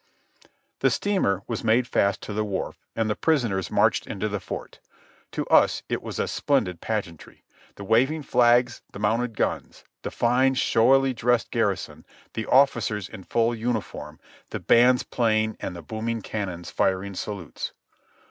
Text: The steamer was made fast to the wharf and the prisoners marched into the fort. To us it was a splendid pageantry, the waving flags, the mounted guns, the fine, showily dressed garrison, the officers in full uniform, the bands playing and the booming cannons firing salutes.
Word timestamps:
The 0.79 0.89
steamer 0.89 1.43
was 1.45 1.63
made 1.63 1.85
fast 1.87 2.21
to 2.21 2.33
the 2.33 2.43
wharf 2.43 2.87
and 2.95 3.07
the 3.07 3.15
prisoners 3.15 3.69
marched 3.69 4.07
into 4.07 4.27
the 4.27 4.39
fort. 4.39 4.79
To 5.33 5.45
us 5.45 5.83
it 5.89 6.01
was 6.01 6.17
a 6.17 6.27
splendid 6.27 6.81
pageantry, 6.81 7.43
the 7.75 7.83
waving 7.83 8.23
flags, 8.23 8.81
the 8.93 8.97
mounted 8.97 9.37
guns, 9.37 9.83
the 10.01 10.09
fine, 10.09 10.55
showily 10.55 11.13
dressed 11.13 11.51
garrison, 11.51 12.03
the 12.33 12.47
officers 12.47 13.07
in 13.09 13.25
full 13.25 13.53
uniform, 13.53 14.19
the 14.49 14.59
bands 14.59 15.03
playing 15.03 15.55
and 15.59 15.75
the 15.75 15.83
booming 15.83 16.23
cannons 16.23 16.71
firing 16.71 17.13
salutes. 17.13 17.71